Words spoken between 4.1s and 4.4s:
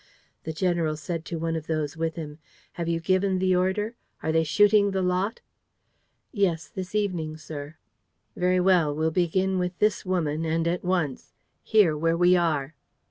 Are